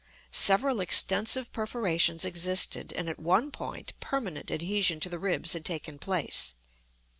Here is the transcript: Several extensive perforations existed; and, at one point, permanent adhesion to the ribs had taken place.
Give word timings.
Several 0.31 0.79
extensive 0.81 1.51
perforations 1.53 2.25
existed; 2.25 2.91
and, 2.91 3.07
at 3.07 3.19
one 3.19 3.51
point, 3.51 3.93
permanent 3.99 4.49
adhesion 4.49 4.99
to 4.99 5.09
the 5.09 5.19
ribs 5.19 5.53
had 5.53 5.63
taken 5.63 5.99
place. 5.99 6.55